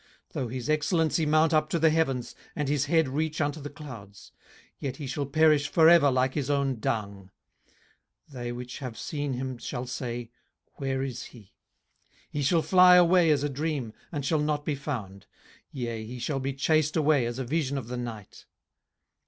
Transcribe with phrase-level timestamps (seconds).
[0.29, 3.69] 18:020:006 Though his excellency mount up to the heavens, and his head reach unto the
[3.69, 7.29] clouds; 18:020:007 Yet he shall perish for ever like his own dung:
[8.27, 10.31] they which have seen him shall say,
[10.77, 11.39] Where is he?
[11.39, 11.51] 18:020:008
[12.31, 15.27] He shall fly away as a dream, and shall not be found:
[15.69, 18.47] yea, he shall be chased away as a vision of the night.